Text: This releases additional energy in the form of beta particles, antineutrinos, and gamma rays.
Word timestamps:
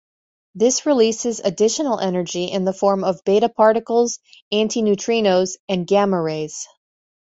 This 0.55 0.87
releases 0.87 1.41
additional 1.41 1.99
energy 1.99 2.45
in 2.45 2.65
the 2.65 2.73
form 2.73 3.03
of 3.03 3.23
beta 3.23 3.49
particles, 3.49 4.17
antineutrinos, 4.51 5.57
and 5.69 5.85
gamma 5.85 6.19
rays. 6.19 6.67